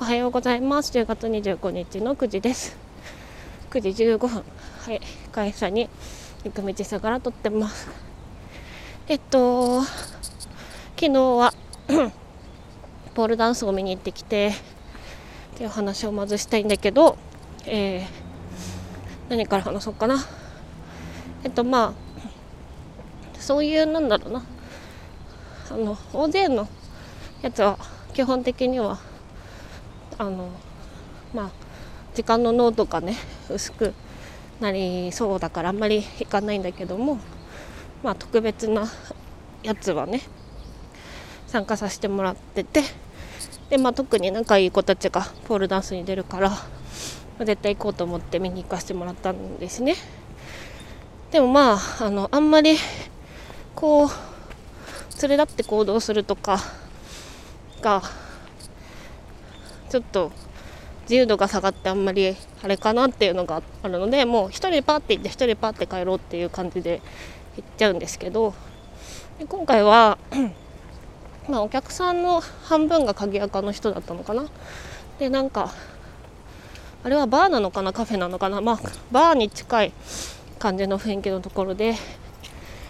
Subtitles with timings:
[0.00, 0.96] おはようございます。
[0.96, 2.76] 10月25日の9時です。
[3.70, 4.30] 9時15分。
[4.30, 5.00] はい。
[5.32, 5.88] 会社に
[6.44, 7.88] 行く道さから撮ってます。
[9.08, 11.52] えっと昨日は
[13.14, 14.54] ポールダンスを見に行ってきて
[15.54, 17.18] っていう話をまずしたいんだけど、
[17.66, 20.24] えー、何から話そうかな。
[21.42, 21.92] えっとま
[23.36, 24.44] あそういうなんだろうな。
[25.72, 26.68] あの大勢の
[27.42, 27.76] やつは
[28.14, 29.07] 基本的には
[30.18, 30.50] あの
[31.32, 31.50] まあ
[32.14, 33.16] 時間の脳とかね
[33.48, 33.94] 薄く
[34.60, 37.18] なりそうだからあんまりいかないんだけども
[38.02, 38.86] まあ特別な
[39.62, 40.22] やつはね
[41.46, 42.82] 参加させてもらってて
[43.70, 46.50] でまあ特に仲いい子たちがポールダンスに出るから、
[47.44, 49.94] 絶対行こうと思って見に行かせてもらったんですね。
[51.30, 52.78] でもまああのあんまり
[53.74, 54.08] こう
[55.20, 56.58] 連れ立って行動するとか
[57.82, 58.02] が
[59.90, 60.32] ちょっと
[61.02, 67.00] 自由度が下がってあんまりあれかなっていうのがあるのでもう1人でパーって行って1人でパーって帰ろうっていう感じで
[67.56, 68.54] 行っちゃうんですけど
[69.38, 70.18] で今回は
[71.48, 74.46] まあお客さんの半分が鍵垢の人だったのかな。
[75.18, 75.72] でなんか
[77.02, 77.92] あれはバーなのかな？
[77.92, 78.60] カフェなのかな？
[78.60, 78.78] まあ
[79.10, 79.92] バーに近い
[80.58, 81.94] 感じの雰囲気のところで、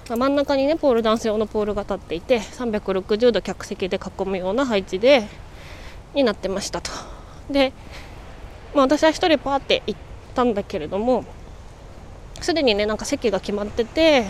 [0.09, 5.29] ま、真ん中にねポールダンス用のポールが立っていて360度客席で囲むような配置で
[6.19, 6.91] になってましたと。
[7.51, 7.73] で、
[8.75, 10.01] まあ、私は1人パーって行っ
[10.35, 11.25] たんだけれども
[12.41, 14.27] すでにねなんか席が決まってて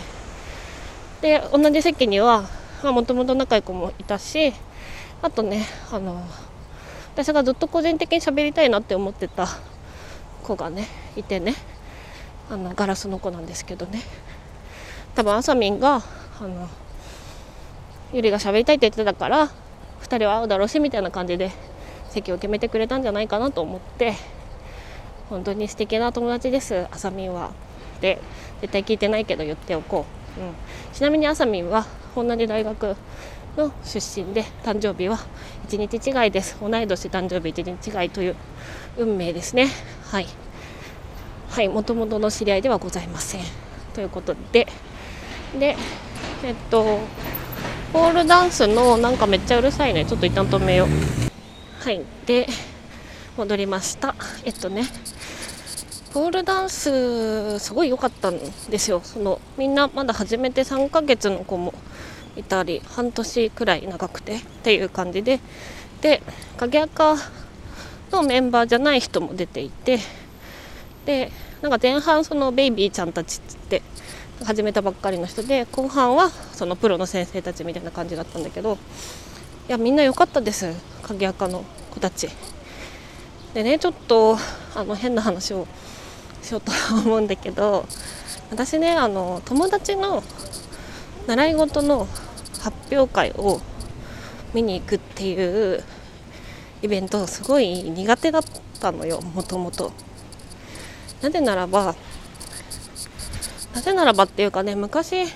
[1.21, 2.47] で同じ席には
[2.83, 4.53] もともと仲良い子もいたし
[5.21, 6.23] あとねあの
[7.13, 9.47] 私がずっと個人的に喋りたいなって思ってた
[10.43, 11.55] 子がねいてね
[12.49, 14.01] あのガラスの子なんですけどね
[15.15, 16.01] 多分あさみんが
[16.39, 16.69] あの
[18.13, 19.49] ゆりが喋りたいって言ってたから
[20.01, 21.51] 2人は会うだろうしみたいな感じで
[22.09, 24.15] 席を決めてくれたんじゃないかなと思って
[25.29, 26.87] 本当に素敵な友達です。
[26.91, 27.51] あさみんは。
[28.01, 28.19] で
[28.61, 30.05] 絶対聞いてないけど言っておこ
[30.37, 30.53] う、うん、
[30.93, 32.95] ちなみにあさみんは同じ大学
[33.57, 35.17] の出身で誕生日は
[35.67, 36.57] 1日違いです。
[36.59, 38.35] 同い年誕生日1日違いという
[38.97, 39.67] 運命ですね。
[40.05, 40.27] はい。
[41.49, 41.67] はい。
[41.67, 43.41] もともとの知り合いではございません。
[43.93, 44.67] ということで。
[45.59, 45.75] で
[46.43, 46.99] えっと
[47.91, 50.05] ポールダンスのなんかめっちゃうるさいね。
[50.05, 51.28] ちょっと一旦止めよう。
[51.79, 52.01] はい。
[52.25, 52.47] で
[53.37, 54.13] 戻りました。
[54.43, 54.83] えっとね
[56.13, 58.99] ポールダンスすごい良かったんですよ。
[59.03, 61.73] そのみんなまだ始めて3ヶ月の子も
[62.35, 65.39] いたり半年くらい長くてっていう感じで。
[66.01, 66.21] で
[66.57, 67.15] 影赤
[68.11, 69.99] のメンバーじゃない人も出ていて
[71.05, 73.81] でなんか前半そのベイビーちゃんたちって
[74.45, 78.77] 始めたばっかりの人で後半はそのプロの先生たちみたいな感じだったんだけど
[79.69, 80.73] いやみんな良かったです。
[81.03, 82.27] 鍵垢の子たち。
[83.53, 84.35] でねちょっと
[84.73, 85.67] あの変な話を
[86.41, 86.71] しようと
[87.05, 87.85] 思うんだけど
[88.49, 90.23] 私ねあの友達の
[91.27, 92.07] 習い事の
[92.59, 93.61] 発表会を
[94.55, 95.83] 見に行くっていう
[96.81, 98.43] イベントすごい苦手だっ
[98.79, 99.91] たのよもともと。
[101.21, 101.93] なぜならば
[103.75, 105.27] なぜならばっていうかね昔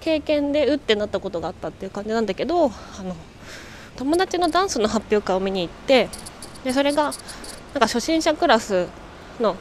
[0.00, 3.14] 経験でうってなったことがあったっていう感じなんだけどあの
[3.96, 6.08] 友達のダンスの発表会を見に行って
[6.64, 8.88] でそれがなんか初心者クラス
[9.38, 9.56] の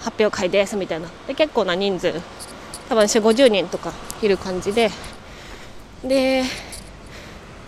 [0.00, 1.08] 発表会ですみたいな。
[1.26, 2.12] で結構な人数
[2.88, 4.90] 多分4 5 0人とかいる感じで。
[6.04, 6.44] で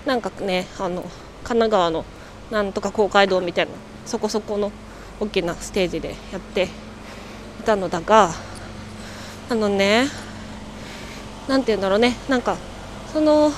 [0.06, 1.02] なんかねあの
[1.44, 2.04] 神奈川の
[2.50, 3.72] なんとか公会堂みたいな
[4.06, 4.72] そこそこの
[5.20, 6.68] 大きなステージでやってい
[7.64, 8.30] たのだが
[9.48, 10.08] あのね
[11.52, 12.16] 何て言うんだろうね。
[12.30, 12.56] なんか
[13.12, 13.50] その、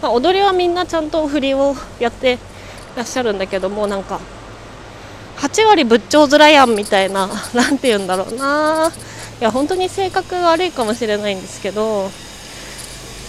[0.00, 2.38] まあ、踊りはみんなちゃんと振りをやって
[2.96, 4.20] らっしゃるんだけどもなんか
[5.38, 8.92] 8割仏頂面やんみたいな 何て言うんだろうな。
[9.40, 12.10] いや本当に性格悪いかもしれないんですけど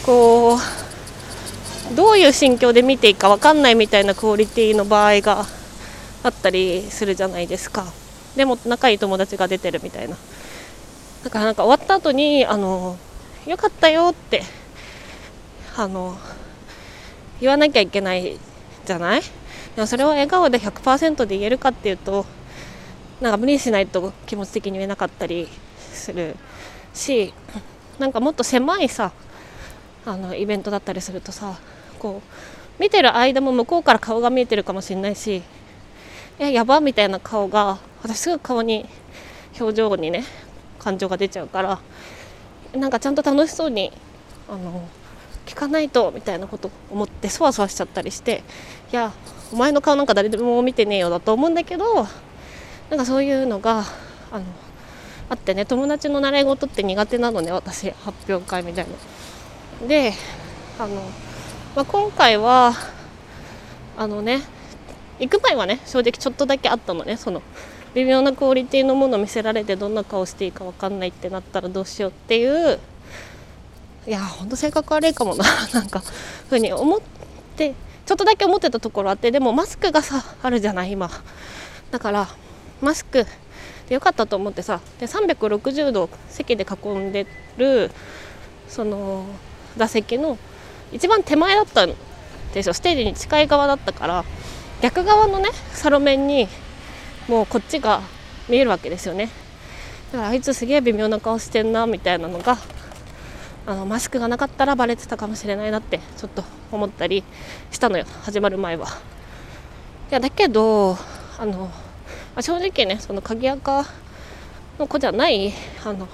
[0.06, 0.60] こ
[1.92, 5.48] うどういう心境で見ていいか分かんないみたいなクオリティの場合が
[6.22, 7.86] あったりするじゃないですか。
[8.36, 10.16] でも仲いい友達が出てるみたいな。
[11.24, 12.96] だからなんか終わった後にあの
[13.48, 14.44] よかったよって
[15.76, 16.18] あの
[17.40, 18.38] 言わなきゃいけない
[18.86, 19.22] じゃない？
[19.76, 22.26] でもそれを笑顔で100%で言えるかっていうと
[23.20, 25.48] なんか無理しないと気持ち的に言えなかったり
[25.80, 26.36] する
[26.94, 27.34] し
[27.98, 29.12] なんかもっと狭いさ
[30.06, 31.60] あのイベントだったりするとさ
[32.00, 32.22] こ
[32.80, 35.44] う見てる間も向こうから顔が見えてるかもしれないしい
[36.40, 38.88] ややばみたいな顔が私すぐ顔に
[39.60, 40.24] 表情にね
[40.80, 41.80] 感情が出ちゃうから
[42.74, 43.92] なんかちゃんと楽しそうに
[44.50, 44.88] あの
[45.46, 48.44] 聞かないとみたいなこと思ってそわそわしちゃったりして
[48.92, 49.12] いや
[49.52, 52.08] お前の顔なんか誰でも見てねえよだと思うんだけど
[52.90, 53.84] なんかそういうのが
[54.32, 54.46] あの
[55.30, 58.86] あってね友達の習い事って苦手なのね私発表会みたい
[59.82, 59.88] な。
[59.88, 60.14] で
[60.78, 60.96] あの、
[61.76, 62.74] まあ、今回は
[63.98, 64.42] あのね
[65.20, 67.42] 行く前はね正直ちょっとだけあったのねその
[67.94, 72.80] 微妙なクオリティのものを見せられてどんな顔していいか分かんないってなったらどうしようっていう。
[74.08, 76.02] いやほんと性格悪いかもな なんか
[76.50, 77.00] ふうに思っ
[77.56, 81.10] てちょっとだけ思ってたところあってでもマスクがさあるじゃない今。
[81.92, 82.28] だから
[82.82, 83.26] マスク
[83.88, 87.28] でよかったと思ってさで360度席で囲んで
[87.58, 87.92] る
[88.68, 89.26] その
[89.78, 90.38] 座席の
[90.92, 91.94] 一番手前だったん
[92.54, 92.74] ですよ。
[92.74, 94.24] ステージに近い側だったから。
[94.82, 96.48] 逆側のねサロメンに
[97.32, 98.02] もうこっちが
[98.50, 99.30] 見えるわけですよね
[100.12, 102.58] だからあいつすげえ微妙な顔してんなみたいなのが
[103.66, 106.44] あのマスクがなかったらバレてたかもしれないなってちょっと
[106.74, 107.24] 思ったり
[107.72, 108.88] したのよ始まる前は。
[110.10, 110.98] いやだけど
[111.40, 111.72] あの、ま
[112.36, 113.86] あ、正直ねその鍵垢
[114.78, 115.54] の子じゃない
[115.86, 116.10] あの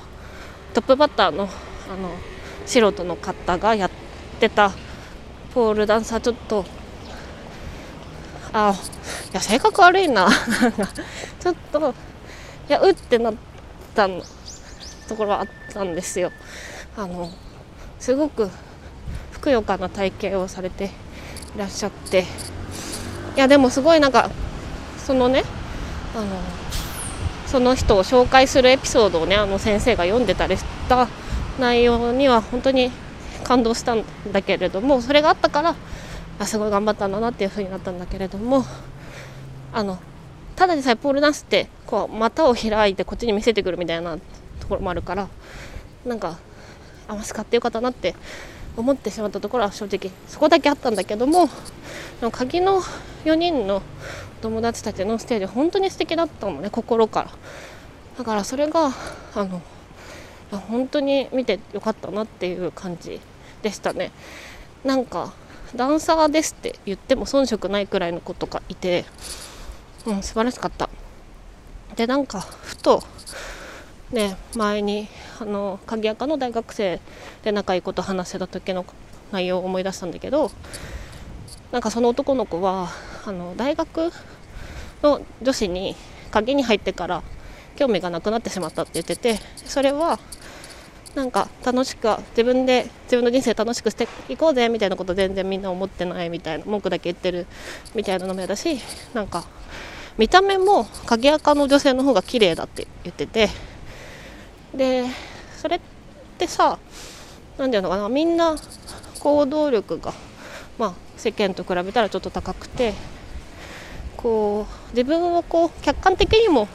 [0.76, 1.48] トップバッターのあ
[1.96, 2.12] の
[2.68, 3.92] 素人の方がやっ
[4.40, 4.72] てた
[5.56, 6.64] ポールダンサーちょっと
[8.60, 8.74] あ
[9.32, 10.28] いや性格悪いな。
[11.40, 11.94] ちょっと
[12.68, 13.34] いやうってなっ
[13.94, 14.08] た
[15.08, 16.32] ところはあったんですよ。
[16.98, 17.30] あの
[18.00, 18.50] すごく
[19.32, 20.86] ふくよかな体型をされて
[21.56, 22.26] いらっしゃって。
[23.36, 24.32] いやでもすごいなんか
[25.06, 25.44] そのね
[26.16, 26.26] あの
[27.46, 31.08] その人を紹介するエピソードをねあの先生が読んでたりした
[31.60, 32.92] 内容には本当に
[33.44, 35.76] 感動したんだけれどもそれがあったから
[36.40, 38.64] あすごい頑張ったんだなっていうふうになったんだけれども
[39.74, 39.98] あの
[40.56, 44.18] ただでさえポールダンスってこう股を開いてこっちに見せてくるみたいな
[44.60, 45.28] ところもあるから
[46.06, 46.38] なんか
[47.08, 48.16] あマス買ってよかったなって
[48.76, 51.50] 思ってしまったところは正直そこだけあったんだけども
[52.32, 52.82] 鍵の
[53.26, 53.82] 4人の
[54.42, 57.30] 友達たちのステージ本当に素敵だったのね心から。
[58.18, 58.92] だからそれが
[59.36, 59.62] あの
[60.52, 63.22] 本当に見てよかったなっていう感じ
[63.62, 64.12] でしたね。
[64.84, 65.34] なんか
[65.76, 69.06] ダンサーですって言っても遜色ないくらいの子とかいて、
[70.06, 70.90] うん、素晴らしかった。
[71.96, 73.04] でなんかふと
[74.12, 75.08] ね前に
[75.40, 77.00] あの鍵垢の大学生
[77.44, 78.86] で仲いい子と話してた時の
[79.32, 80.52] 内容を思い出したんだけど
[81.72, 82.90] なんかその男の子は
[83.26, 84.12] あの大学
[85.04, 85.96] の女子に
[86.32, 87.24] 鍵に入ってから
[87.76, 90.20] 興味がなくなってしまったって言っててそれは
[91.18, 97.48] なんか楽しく自分で自分の人生楽しくしていこうぜみたいなこと全然みんな思ってないみたいな文句だけ言ってる
[97.96, 98.78] みたいなのも嫌だし
[99.16, 99.44] なんか
[100.20, 103.50] 見た目も鍵垢の女性の方が綺麗だって言ってて。
[104.76, 105.06] で
[105.58, 105.80] それっ
[106.38, 106.78] てさ
[107.58, 108.56] 何て言うのかなみんな
[109.20, 110.14] 行動力が
[110.78, 112.94] まあ世間と比べたらちょっと高くて
[114.16, 116.68] こう自分をこう客観的にも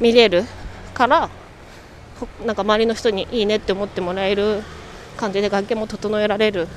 [0.00, 0.44] 見れる
[0.94, 1.28] から
[2.44, 4.62] なんか周りの人にいいねって思ってもらえる
[5.16, 6.68] 感じで楽器も整えられる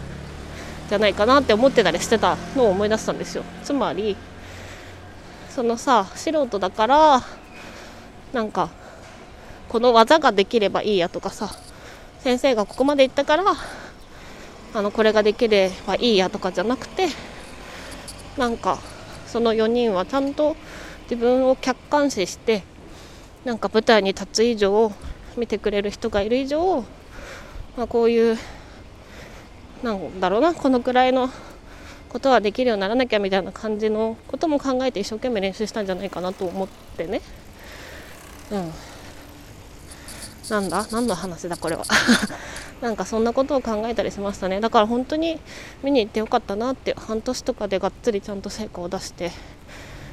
[0.89, 3.43] じゃないかなって思ってたりしてたのを思い出したんですよ。
[3.63, 4.17] つまり
[5.49, 7.21] そのさ素人だから
[8.33, 8.69] なんか
[9.69, 11.49] この技ができればいいやとかさ
[12.19, 13.43] 先生がここまで行ったから
[14.73, 17.07] あのこれができればいいやとかじゃなくて
[18.37, 18.79] なんか
[19.27, 20.55] その4人はちゃんと
[21.03, 22.63] 自分を客観視して
[23.43, 24.91] なんか舞台に立つ以上
[25.37, 26.83] 見てくれる人がいる以上、
[27.77, 28.37] まあ、こういう
[29.83, 31.29] なんだろうなこのくらいの
[32.09, 37.21] ことはできるようにならなきゃみたいな感じのことも考えて一生懸命練習したんじゃないかなと思ってね。
[38.51, 38.71] うん。
[40.49, 40.85] なんだ？
[40.91, 41.55] 何の話だ？
[41.55, 41.85] これは。
[42.81, 44.59] なんかそんなことを考えたりしましたね。
[44.59, 45.39] だから本当に
[45.83, 49.31] 見に行ってよかったなって半年とかでがっつりちゃんと成果を出して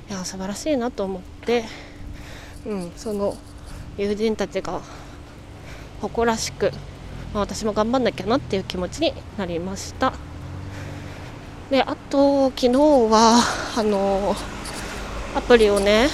[0.09, 1.65] いや素晴らしいなと思って
[2.67, 3.37] うんその
[3.97, 4.81] 友人たちが
[6.01, 6.71] 誇らしく、
[7.35, 10.13] まあ、私も頑張んなきゃなっていう気持ちになりました。
[11.71, 13.41] であと昨日は
[13.77, 14.35] あの
[15.35, 16.09] アプリをね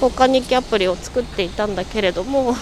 [0.00, 2.54] 交換日記アプリを作っていたんだけれども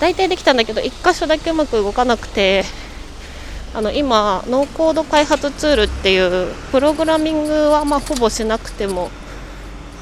[0.00, 2.64] 大体できたんだけど1箇所だけうまく動かなくて
[3.74, 9.10] あの今ノーコード開発ツールっていうプログラミングはまほぼしなくても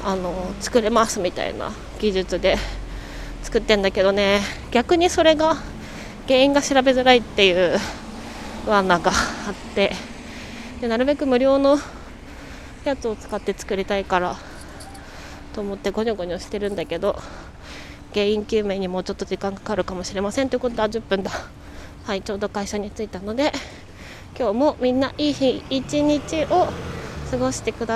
[0.03, 2.57] あの作れますみたいな技術で
[3.55, 4.41] 作ってんだけどね。
[4.71, 5.55] 逆にそれが
[6.27, 7.79] 原因が調べづらいっていう
[8.67, 9.93] 罠があって。
[10.81, 11.77] でなるべく無料の
[12.83, 14.35] やつを使って作りたいから。
[15.53, 17.17] と思ってゴニョゴニョしてるんだけど。
[18.13, 20.49] 原因究明にもうちょっと時間かかるかもしれません。
[20.49, 21.31] ということであ10分だ。
[22.03, 23.53] はいちょうど会社に着いたので。
[24.37, 26.67] 今日もみんないい日一日を
[27.31, 27.93] 過ごしてください。